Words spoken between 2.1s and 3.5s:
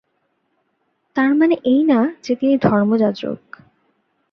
যে তিনি ধর্মযাজক।